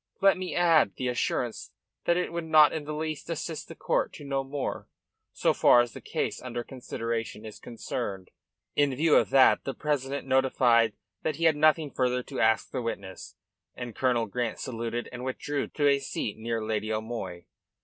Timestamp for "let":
0.19-0.35